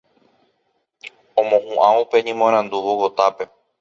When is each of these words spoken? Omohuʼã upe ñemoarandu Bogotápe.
Omohuʼã 1.39 1.87
upe 2.01 2.17
ñemoarandu 2.25 2.75
Bogotápe. 2.85 3.43